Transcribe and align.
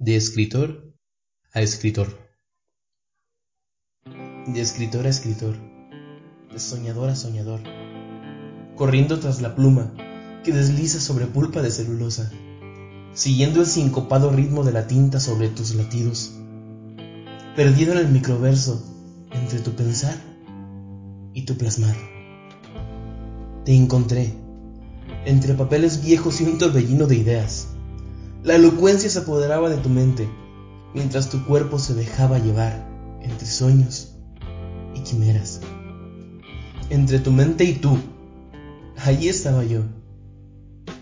De 0.00 0.14
escritor 0.14 0.94
a 1.52 1.60
escritor. 1.60 2.06
De 4.46 4.60
escritor 4.60 5.06
a 5.06 5.08
escritor. 5.08 5.56
De 6.52 6.60
soñador 6.60 7.10
a 7.10 7.16
soñador. 7.16 7.58
Corriendo 8.76 9.18
tras 9.18 9.42
la 9.42 9.56
pluma 9.56 9.92
que 10.44 10.52
desliza 10.52 11.00
sobre 11.00 11.26
pulpa 11.26 11.62
de 11.62 11.72
celulosa. 11.72 12.30
Siguiendo 13.12 13.58
el 13.58 13.66
sincopado 13.66 14.30
ritmo 14.30 14.62
de 14.62 14.70
la 14.70 14.86
tinta 14.86 15.18
sobre 15.18 15.48
tus 15.48 15.74
latidos. 15.74 16.32
Perdido 17.56 17.90
en 17.90 17.98
el 17.98 18.08
microverso 18.08 18.80
entre 19.32 19.58
tu 19.58 19.72
pensar 19.72 20.16
y 21.34 21.42
tu 21.42 21.58
plasmar. 21.58 21.96
Te 23.64 23.74
encontré 23.74 24.32
entre 25.24 25.54
papeles 25.54 26.04
viejos 26.04 26.40
y 26.40 26.44
un 26.44 26.56
torbellino 26.56 27.08
de 27.08 27.16
ideas. 27.16 27.74
La 28.44 28.54
elocuencia 28.54 29.10
se 29.10 29.18
apoderaba 29.18 29.68
de 29.68 29.78
tu 29.78 29.88
mente, 29.88 30.28
mientras 30.94 31.28
tu 31.28 31.44
cuerpo 31.44 31.80
se 31.80 31.94
dejaba 31.94 32.38
llevar 32.38 32.88
entre 33.20 33.46
sueños 33.46 34.14
y 34.94 35.00
quimeras. 35.00 35.60
Entre 36.88 37.18
tu 37.18 37.32
mente 37.32 37.64
y 37.64 37.74
tú, 37.74 37.98
allí 39.04 39.28
estaba 39.28 39.64
yo, 39.64 39.82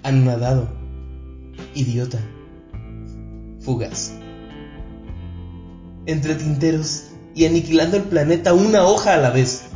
anonadado, 0.02 0.68
idiota, 1.74 2.18
fugaz. 3.60 4.14
Entre 6.06 6.36
tinteros 6.36 7.08
y 7.34 7.44
aniquilando 7.44 7.98
el 7.98 8.04
planeta 8.04 8.54
una 8.54 8.84
hoja 8.84 9.12
a 9.12 9.18
la 9.18 9.30
vez, 9.30 9.66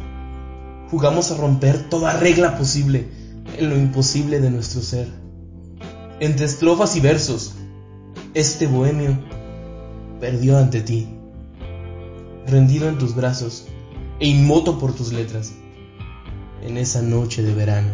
jugamos 0.90 1.30
a 1.30 1.36
romper 1.36 1.90
toda 1.90 2.18
regla 2.18 2.56
posible 2.56 3.08
en 3.58 3.68
lo 3.68 3.76
imposible 3.76 4.40
de 4.40 4.50
nuestro 4.50 4.80
ser. 4.80 5.08
Entre 6.20 6.46
estrofas 6.46 6.96
y 6.96 7.00
versos, 7.00 7.54
este 8.32 8.68
bohemio 8.68 9.18
perdió 10.20 10.56
ante 10.56 10.82
ti, 10.82 11.08
rendido 12.46 12.88
en 12.88 12.96
tus 12.96 13.16
brazos 13.16 13.66
e 14.20 14.28
inmoto 14.28 14.78
por 14.78 14.94
tus 14.94 15.12
letras, 15.12 15.52
en 16.62 16.76
esa 16.76 17.02
noche 17.02 17.42
de 17.42 17.54
verano. 17.54 17.90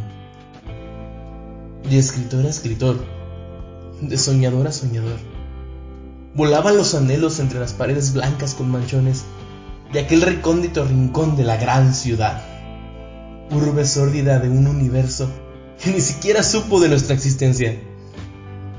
De 1.88 1.96
escritor 1.96 2.44
a 2.44 2.50
escritor, 2.50 3.02
de 4.02 4.18
soñador 4.18 4.66
a 4.66 4.72
soñador, 4.72 5.18
volaban 6.34 6.76
los 6.76 6.94
anhelos 6.94 7.38
entre 7.40 7.58
las 7.58 7.72
paredes 7.72 8.12
blancas 8.12 8.52
con 8.52 8.70
manchones 8.70 9.24
de 9.90 10.00
aquel 10.00 10.20
recóndito 10.20 10.84
rincón 10.84 11.36
de 11.36 11.44
la 11.44 11.56
gran 11.56 11.94
ciudad, 11.94 12.42
urbe 13.50 13.86
sórdida 13.86 14.38
de 14.38 14.50
un 14.50 14.66
universo 14.66 15.30
que 15.82 15.92
ni 15.92 16.00
siquiera 16.02 16.42
supo 16.42 16.78
de 16.78 16.90
nuestra 16.90 17.14
existencia, 17.14 17.80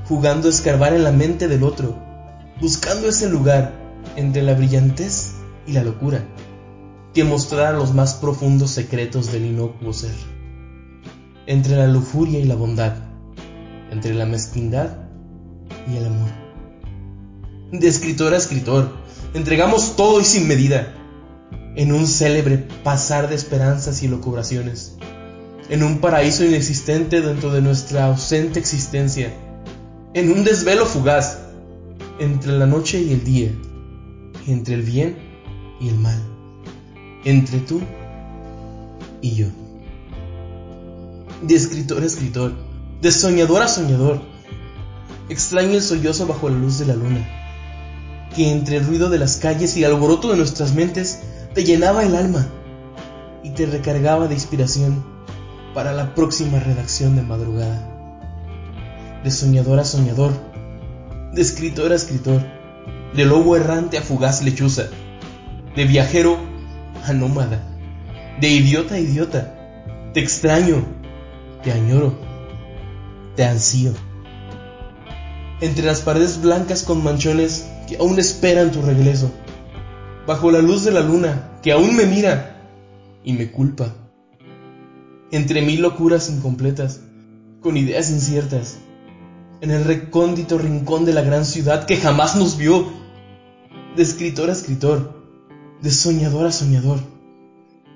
jugando 0.08 0.48
a 0.48 0.50
escarbar 0.50 0.94
en 0.94 1.04
la 1.04 1.12
mente 1.12 1.48
del 1.48 1.62
otro, 1.62 1.96
buscando 2.60 3.08
ese 3.08 3.28
lugar 3.28 3.72
entre 4.16 4.42
la 4.42 4.54
brillantez 4.54 5.32
y 5.66 5.72
la 5.72 5.84
locura, 5.84 6.24
que 7.12 7.24
mostrara 7.24 7.76
los 7.76 7.94
más 7.94 8.14
profundos 8.14 8.70
secretos 8.70 9.30
del 9.32 9.44
inocuo 9.44 9.92
ser, 9.92 10.14
entre 11.46 11.76
la 11.76 11.86
lujuria 11.86 12.38
y 12.38 12.44
la 12.44 12.54
bondad, 12.54 12.94
entre 13.90 14.14
la 14.14 14.26
mezquindad 14.26 14.96
y 15.86 15.96
el 15.96 16.06
amor. 16.06 16.30
De 17.72 17.86
escritor 17.86 18.32
a 18.32 18.38
escritor, 18.38 18.90
entregamos 19.34 19.94
todo 19.94 20.20
y 20.20 20.24
sin 20.24 20.48
medida, 20.48 20.94
en 21.76 21.92
un 21.92 22.06
célebre 22.06 22.66
pasar 22.82 23.28
de 23.28 23.34
esperanzas 23.34 24.02
y 24.02 24.08
locubraciones 24.08 24.96
en 25.68 25.82
un 25.82 25.98
paraíso 25.98 26.44
inexistente 26.44 27.20
dentro 27.20 27.52
de 27.52 27.60
nuestra 27.60 28.06
ausente 28.06 28.58
existencia, 28.58 29.32
en 30.14 30.32
un 30.32 30.44
desvelo 30.44 30.86
fugaz 30.86 31.38
entre 32.18 32.52
la 32.52 32.66
noche 32.66 33.00
y 33.00 33.12
el 33.12 33.24
día, 33.24 33.52
entre 34.46 34.74
el 34.74 34.82
bien 34.82 35.16
y 35.80 35.88
el 35.88 35.96
mal, 35.96 36.18
entre 37.24 37.58
tú 37.60 37.80
y 39.20 39.34
yo. 39.34 39.46
De 41.42 41.54
escritor 41.54 42.02
a 42.02 42.06
escritor, 42.06 42.54
de 43.00 43.12
soñador 43.12 43.62
a 43.62 43.68
soñador, 43.68 44.22
extraño 45.28 45.74
el 45.74 45.82
sollozo 45.82 46.26
bajo 46.26 46.48
la 46.48 46.58
luz 46.58 46.78
de 46.78 46.86
la 46.86 46.94
luna, 46.94 47.28
que 48.34 48.50
entre 48.50 48.78
el 48.78 48.86
ruido 48.86 49.10
de 49.10 49.18
las 49.18 49.36
calles 49.36 49.76
y 49.76 49.84
el 49.84 49.92
alboroto 49.92 50.30
de 50.30 50.36
nuestras 50.36 50.74
mentes 50.74 51.20
te 51.54 51.64
llenaba 51.64 52.04
el 52.04 52.16
alma 52.16 52.46
y 53.44 53.50
te 53.50 53.66
recargaba 53.66 54.26
de 54.26 54.34
inspiración 54.34 55.04
para 55.74 55.92
la 55.92 56.14
próxima 56.14 56.58
redacción 56.58 57.14
de 57.14 57.22
madrugada. 57.22 57.97
De 59.24 59.30
soñador 59.30 59.78
a 59.78 59.84
soñador, 59.84 60.32
de 61.32 61.42
escritor 61.42 61.92
a 61.92 61.94
escritor, 61.94 62.42
de 63.14 63.24
lobo 63.24 63.56
errante 63.56 63.98
a 63.98 64.02
fugaz 64.02 64.42
lechuza, 64.42 64.84
de 65.74 65.84
viajero 65.84 66.38
a 67.04 67.12
nómada, 67.12 67.62
de 68.40 68.48
idiota 68.48 68.94
a 68.94 69.00
idiota, 69.00 69.54
te 70.14 70.20
extraño, 70.20 70.84
te 71.62 71.72
añoro, 71.72 72.18
te 73.36 73.44
ansío. 73.44 73.92
Entre 75.60 75.84
las 75.84 76.00
paredes 76.00 76.40
blancas 76.40 76.84
con 76.84 77.02
manchones 77.02 77.68
que 77.88 77.96
aún 77.96 78.18
esperan 78.18 78.70
tu 78.70 78.82
regreso, 78.82 79.30
bajo 80.26 80.50
la 80.50 80.60
luz 80.60 80.84
de 80.84 80.92
la 80.92 81.00
luna 81.00 81.58
que 81.62 81.72
aún 81.72 81.96
me 81.96 82.06
mira 82.06 82.62
y 83.24 83.32
me 83.32 83.50
culpa 83.50 83.92
entre 85.30 85.62
mil 85.62 85.82
locuras 85.82 86.30
incompletas, 86.30 87.00
con 87.60 87.76
ideas 87.76 88.10
inciertas, 88.10 88.78
en 89.60 89.70
el 89.70 89.84
recóndito 89.84 90.58
rincón 90.58 91.04
de 91.04 91.12
la 91.12 91.22
gran 91.22 91.44
ciudad 91.44 91.84
que 91.84 91.96
jamás 91.96 92.36
nos 92.36 92.56
vio, 92.56 92.86
de 93.96 94.02
escritor 94.02 94.50
a 94.50 94.52
escritor, 94.52 95.24
de 95.82 95.90
soñador 95.90 96.46
a 96.46 96.52
soñador, 96.52 97.00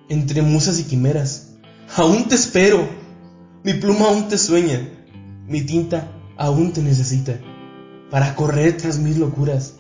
entre 0.09 0.43
musas 0.43 0.81
y 0.81 0.85
quimeras, 0.85 1.55
aún 1.97 2.29
te 2.29 2.35
espero, 2.35 2.89
mi 3.63 3.75
pluma 3.75 4.07
aún 4.07 4.29
te 4.29 4.39
sueña, 4.39 4.89
mi 5.47 5.63
tinta 5.63 6.13
aún 6.37 6.73
te 6.73 6.83
necesita, 6.83 7.39
para 8.11 8.35
correr 8.35 8.77
tras 8.77 8.99
mil 8.99 9.21
locuras, 9.21 9.75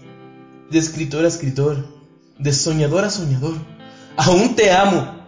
de 0.70 0.78
escritor 0.78 1.25
a 1.25 1.28
escritor, 1.28 1.84
de 2.38 2.53
soñador 2.53 3.04
a 3.04 3.10
soñador, 3.10 3.54
aún 4.16 4.54
te 4.54 4.72
amo, 4.72 5.22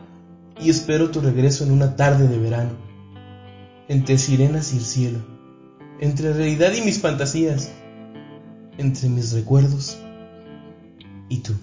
y 0.60 0.70
espero 0.70 1.10
tu 1.10 1.20
regreso 1.20 1.64
en 1.64 1.72
una 1.72 1.96
tarde 1.96 2.28
de 2.28 2.38
verano, 2.38 2.70
entre 3.88 4.18
sirenas 4.18 4.72
y 4.72 4.78
el 4.78 4.84
cielo, 4.84 5.33
entre 6.00 6.32
realidad 6.32 6.72
y 6.74 6.82
mis 6.82 7.00
fantasías, 7.00 7.70
entre 8.78 9.08
mis 9.08 9.32
recuerdos 9.32 9.98
y 11.28 11.38
tú. 11.38 11.54